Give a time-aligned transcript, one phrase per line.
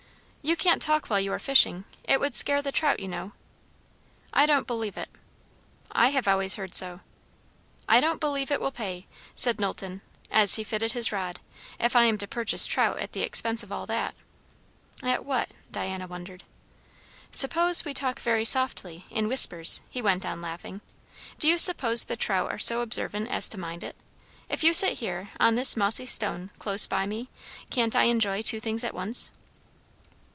[0.43, 3.33] "You can't talk while you are fishing; it would scare the trout, you know."
[4.33, 5.07] "I don't believe it."
[5.91, 7.01] "I have always heard so."
[7.87, 10.01] "I don't believe it will pay," said Knowlton
[10.31, 11.39] as he fitted his rod
[11.79, 14.15] "if I am to purchase trout at the expense of all that."
[15.03, 15.49] All what?
[15.71, 16.43] Diana wondered.
[17.31, 20.81] "Suppose we talk very softly in whispers," he went on, laughing.
[21.37, 23.95] "Do you suppose the trout are so observant as to mind it?
[24.49, 27.29] If you sit here, on this mossy stone, close by me,
[27.69, 29.29] can't I enjoy two things at once?"